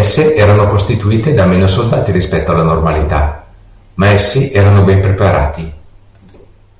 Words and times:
Esse 0.00 0.34
erano 0.34 0.66
costituite 0.70 1.34
da 1.34 1.44
meno 1.44 1.68
soldati 1.68 2.10
rispetto 2.10 2.52
alla 2.52 2.62
normalità, 2.62 3.46
ma 3.96 4.08
essi 4.08 4.50
erano 4.50 4.82
ben 4.82 5.02
preparati. 5.02 5.72